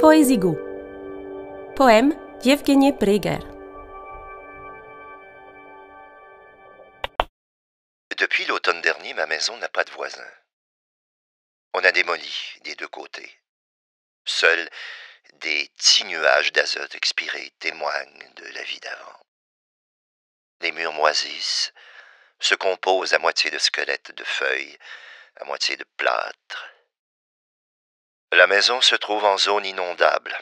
Poésigo. 0.00 0.56
Poème 1.76 2.14
d'Evgeny 2.42 2.90
Breger. 2.92 3.38
Depuis 8.16 8.46
l'automne 8.46 8.80
dernier, 8.80 9.12
ma 9.12 9.26
maison 9.26 9.58
n'a 9.58 9.68
pas 9.68 9.84
de 9.84 9.90
voisins. 9.90 10.32
On 11.74 11.84
a 11.84 11.92
démoli 11.92 12.34
des 12.64 12.74
deux 12.76 12.88
côtés. 12.88 13.30
Seuls 14.24 14.70
des 15.34 15.68
petits 15.76 16.06
nuages 16.06 16.52
d'azote 16.52 16.94
expirés 16.94 17.52
témoignent 17.58 18.32
de 18.36 18.46
la 18.54 18.62
vie 18.62 18.80
d'avant. 18.80 19.20
Les 20.62 20.72
murs 20.72 20.94
moisissent, 20.94 21.74
se 22.38 22.54
composent 22.54 23.12
à 23.12 23.18
moitié 23.18 23.50
de 23.50 23.58
squelettes 23.58 24.16
de 24.16 24.24
feuilles, 24.24 24.78
à 25.36 25.44
moitié 25.44 25.76
de 25.76 25.84
plâtre. 25.98 26.70
La 28.32 28.46
maison 28.46 28.80
se 28.80 28.94
trouve 28.94 29.24
en 29.24 29.36
zone 29.36 29.66
inondable. 29.66 30.38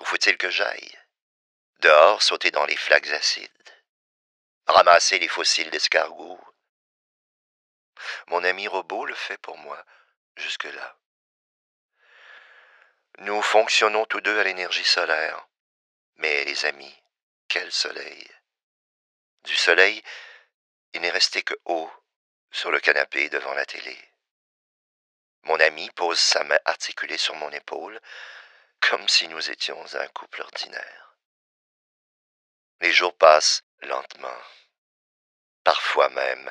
Où 0.00 0.04
faut-il 0.04 0.36
que 0.36 0.50
j'aille? 0.50 0.98
Dehors, 1.78 2.22
sauter 2.22 2.50
dans 2.50 2.66
les 2.66 2.76
flaques 2.76 3.08
acides. 3.08 3.50
Ramasser 4.66 5.18
les 5.18 5.28
fossiles 5.28 5.70
d'escargots. 5.70 6.40
Mon 8.26 8.44
ami 8.44 8.68
robot 8.68 9.06
le 9.06 9.14
fait 9.14 9.38
pour 9.38 9.56
moi, 9.56 9.82
jusque-là. 10.36 10.98
Nous 13.18 13.40
fonctionnons 13.40 14.04
tous 14.04 14.20
deux 14.20 14.38
à 14.38 14.44
l'énergie 14.44 14.84
solaire. 14.84 15.46
Mais 16.16 16.44
les 16.44 16.66
amis, 16.66 17.02
quel 17.48 17.72
soleil? 17.72 18.30
Du 19.44 19.56
soleil, 19.56 20.02
il 20.92 21.00
n'est 21.00 21.10
resté 21.10 21.42
que 21.42 21.54
haut 21.64 21.90
sur 22.50 22.70
le 22.70 22.80
canapé 22.80 23.30
devant 23.30 23.54
la 23.54 23.64
télé. 23.64 24.09
Mon 25.44 25.58
ami 25.60 25.88
pose 25.90 26.18
sa 26.18 26.44
main 26.44 26.58
articulée 26.64 27.16
sur 27.16 27.34
mon 27.34 27.50
épaule, 27.50 28.00
comme 28.80 29.08
si 29.08 29.28
nous 29.28 29.50
étions 29.50 29.82
un 29.94 30.08
couple 30.08 30.42
ordinaire. 30.42 31.16
Les 32.80 32.92
jours 32.92 33.16
passent 33.16 33.62
lentement, 33.82 34.40
parfois 35.64 36.08
même 36.10 36.50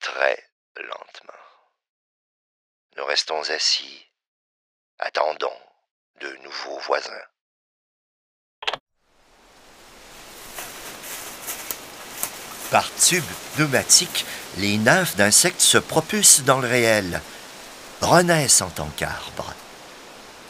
très 0.00 0.50
lentement. 0.76 1.32
Nous 2.96 3.04
restons 3.04 3.48
assis, 3.50 4.06
attendons 4.98 5.60
de 6.16 6.30
nouveaux 6.36 6.78
voisins. 6.78 7.22
Par 12.70 12.92
tube 12.96 13.24
pneumatique, 13.54 14.24
les 14.56 14.76
nymphes 14.78 15.14
d'insectes 15.14 15.60
se 15.60 15.78
propulsent 15.78 16.42
dans 16.42 16.58
le 16.58 16.66
réel, 16.66 17.20
renaissent 18.00 18.62
en 18.62 18.68
tant 18.68 18.90
qu'arbres. 18.96 19.54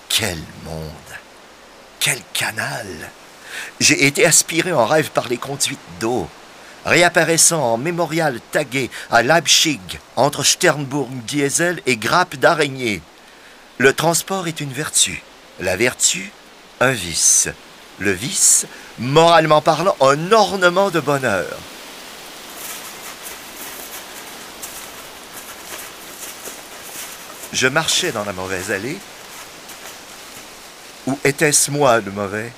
Quel 0.08 0.38
monde! 0.64 0.90
Quel 2.00 2.20
canal! 2.32 2.86
J'ai 3.80 4.06
été 4.06 4.26
aspiré 4.26 4.72
en 4.72 4.86
rêve 4.86 5.10
par 5.10 5.28
les 5.28 5.38
conduites 5.38 5.78
d'eau, 6.00 6.28
réapparaissant 6.84 7.62
en 7.62 7.76
mémorial 7.76 8.40
tagué 8.52 8.90
à 9.10 9.22
Leipzig, 9.22 9.80
entre 10.14 10.42
Sternburg 10.42 11.08
diesel 11.26 11.80
et 11.86 11.96
grappe 11.96 12.36
d'araignée. 12.36 13.02
Le 13.78 13.92
transport 13.92 14.48
est 14.48 14.60
une 14.60 14.72
vertu, 14.72 15.22
la 15.60 15.76
vertu, 15.76 16.32
un 16.80 16.92
vice. 16.92 17.48
Le 17.98 18.12
vice, 18.12 18.66
moralement 18.98 19.62
parlant, 19.62 19.96
un 20.00 20.32
ornement 20.32 20.90
de 20.90 21.00
bonheur. 21.00 21.46
Je 27.56 27.68
marchais 27.68 28.12
dans 28.12 28.26
la 28.26 28.34
mauvaise 28.34 28.70
allée. 28.70 28.98
Ou 31.06 31.18
était-ce 31.24 31.70
moi 31.70 32.00
le 32.00 32.10
mauvais? 32.10 32.52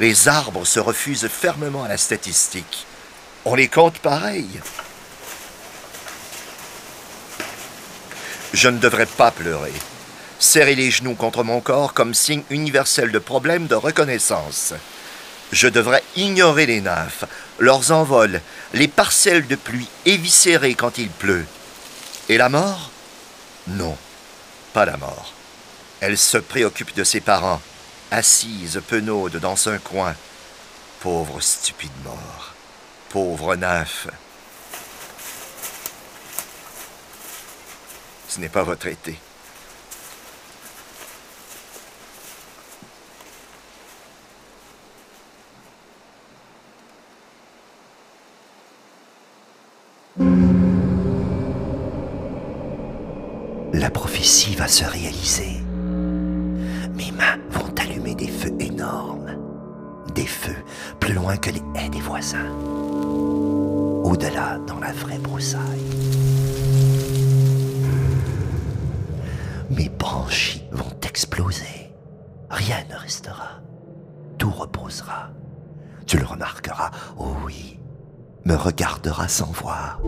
Les 0.00 0.26
arbres 0.26 0.66
se 0.66 0.80
refusent 0.80 1.28
fermement 1.28 1.84
à 1.84 1.88
la 1.88 1.96
statistique. 1.96 2.88
On 3.44 3.54
les 3.54 3.68
compte 3.68 4.00
pareil. 4.00 4.48
Je 8.52 8.68
ne 8.68 8.78
devrais 8.78 9.06
pas 9.06 9.30
pleurer. 9.30 9.74
Serrer 10.40 10.74
les 10.74 10.90
genoux 10.90 11.14
contre 11.14 11.44
mon 11.44 11.60
corps 11.60 11.94
comme 11.94 12.14
signe 12.14 12.42
universel 12.50 13.12
de 13.12 13.20
problème 13.20 13.68
de 13.68 13.76
reconnaissance. 13.76 14.74
Je 15.52 15.68
devrais 15.68 16.02
ignorer 16.16 16.66
les 16.66 16.80
nymphes, 16.80 17.26
leurs 17.60 17.92
envols, 17.92 18.40
les 18.74 18.88
parcelles 18.88 19.46
de 19.46 19.54
pluie 19.54 19.88
éviscérées 20.04 20.74
quand 20.74 20.98
il 20.98 21.10
pleut. 21.10 21.46
Et 22.30 22.36
la 22.36 22.48
mort? 22.50 22.90
Non, 23.68 23.96
pas 24.74 24.84
la 24.84 24.96
mort. 24.98 25.32
Elle 26.00 26.18
se 26.18 26.36
préoccupe 26.36 26.94
de 26.94 27.04
ses 27.04 27.20
parents, 27.20 27.60
assise 28.10 28.80
penaude 28.86 29.36
dans 29.36 29.68
un 29.68 29.78
coin. 29.78 30.14
Pauvre 31.00 31.40
stupide 31.40 31.90
mort, 32.04 32.52
pauvre 33.08 33.56
nymphe. 33.56 34.08
Ce 38.28 38.40
n'est 38.40 38.48
pas 38.48 38.62
votre 38.62 38.86
été. 38.86 39.18
La 53.88 53.92
prophétie 53.92 54.54
va 54.54 54.68
se 54.68 54.84
réaliser. 54.84 55.62
Mes 56.94 57.10
mains 57.10 57.38
vont 57.48 57.72
allumer 57.80 58.14
des 58.14 58.28
feux 58.28 58.52
énormes. 58.60 59.34
Des 60.14 60.26
feux 60.26 60.62
plus 61.00 61.14
loin 61.14 61.38
que 61.38 61.48
les 61.48 61.62
haies 61.74 61.88
des 61.88 62.02
voisins. 62.02 62.52
Au-delà, 64.04 64.58
dans 64.66 64.78
la 64.78 64.92
vraie 64.92 65.16
broussaille. 65.16 65.62
Mes 69.70 69.88
branchies 69.88 70.64
vont 70.70 70.92
exploser. 71.00 71.90
Rien 72.50 72.84
ne 72.90 72.96
restera. 72.96 73.62
Tout 74.36 74.50
reposera. 74.50 75.30
Tu 76.04 76.18
le 76.18 76.26
remarqueras, 76.26 76.90
oh 77.16 77.32
oui. 77.46 77.80
Me 78.44 78.54
regardera 78.54 79.28
sans 79.28 79.50
voir. 79.50 79.98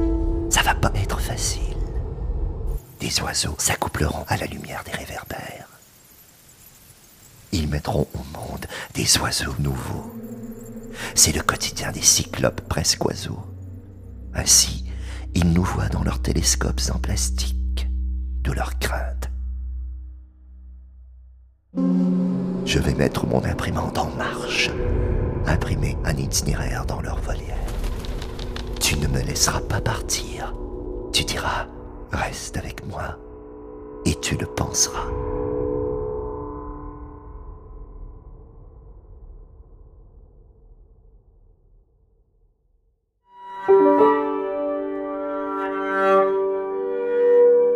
Ça 0.51 0.61
va 0.61 0.75
pas 0.75 0.93
être 0.97 1.19
facile. 1.19 1.70
Des 3.01 3.23
oiseaux 3.23 3.57
s'accoupleront 3.59 4.25
à 4.29 4.37
la 4.37 4.47
lumière 4.47 4.85
des 4.85 4.93
réverbères. 4.93 5.69
Ils 7.51 7.67
mettront 7.69 8.07
au 8.15 8.39
monde 8.39 8.67
des 8.95 9.19
oiseaux 9.19 9.55
nouveaux. 9.59 10.15
C'est 11.15 11.33
le 11.33 11.43
quotidien 11.43 11.91
des 11.93 12.03
cyclopes 12.03 12.61
presque 12.69 13.05
oiseaux. 13.05 13.43
Ainsi, 14.35 14.85
ils 15.35 15.51
nous 15.51 15.65
voient 15.65 15.89
dans 15.89 16.05
leurs 16.05 16.21
télescopes 16.21 16.83
en 16.95 16.99
plastique, 16.99 17.89
de 18.43 18.53
leur 18.53 18.79
crainte. 18.79 19.31
Je 22.67 22.79
vais 22.79 22.95
mettre 22.95 23.27
mon 23.27 23.43
imprimante 23.45 23.99
en 23.99 24.11
marche, 24.11 24.71
imprimer 25.47 25.97
un 26.05 26.17
itinéraire 26.17 26.85
dans 26.85 27.01
leur 27.01 27.19
volière. 27.21 27.57
Tu 28.81 28.97
ne 28.97 29.07
me 29.09 29.21
laisseras 29.23 29.61
pas 29.61 29.81
partir. 29.81 30.55
Tu 31.13 31.25
diras, 31.25 31.67
reste 32.13 32.57
avec 32.57 32.87
moi, 32.87 33.19
et 34.05 34.15
tu 34.17 34.37
le 34.37 34.47
penseras. 34.47 35.09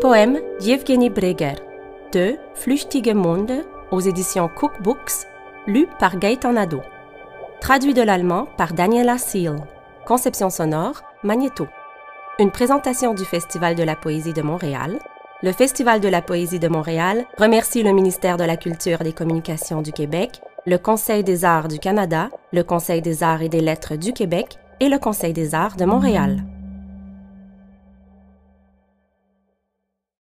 Poème 0.00 0.40
d'Evgeny 0.60 1.08
Breger 1.08 1.54
de 2.12 2.36
Flüchtige 2.54 3.14
Monde 3.14 3.64
aux 3.90 4.00
éditions 4.00 4.48
Cookbooks, 4.48 5.26
lu 5.66 5.88
par 5.98 6.18
Gaëtan 6.18 6.52
Nadeau. 6.52 6.82
Traduit 7.60 7.94
de 7.94 8.02
l'allemand 8.02 8.46
par 8.56 8.74
Daniela 8.74 9.18
Seal. 9.18 9.56
Conception 10.06 10.50
sonore, 10.50 11.02
Magneto. 11.22 11.66
Une 12.40 12.50
présentation 12.50 13.14
du 13.14 13.24
Festival 13.24 13.76
de 13.76 13.84
la 13.84 13.94
poésie 13.94 14.32
de 14.32 14.42
Montréal. 14.42 14.98
Le 15.44 15.52
Festival 15.52 16.00
de 16.00 16.08
la 16.08 16.20
poésie 16.20 16.58
de 16.58 16.66
Montréal 16.66 17.26
remercie 17.38 17.84
le 17.84 17.92
ministère 17.92 18.36
de 18.36 18.42
la 18.42 18.56
Culture 18.56 19.02
et 19.02 19.04
des 19.04 19.12
Communications 19.12 19.82
du 19.82 19.92
Québec, 19.92 20.40
le 20.66 20.76
Conseil 20.76 21.22
des 21.22 21.44
arts 21.44 21.68
du 21.68 21.78
Canada, 21.78 22.30
le 22.52 22.64
Conseil 22.64 23.02
des 23.02 23.22
arts 23.22 23.42
et 23.42 23.48
des 23.48 23.60
lettres 23.60 23.94
du 23.94 24.12
Québec 24.12 24.58
et 24.80 24.88
le 24.88 24.98
Conseil 24.98 25.32
des 25.32 25.54
arts 25.54 25.76
de 25.76 25.84
Montréal. 25.84 26.42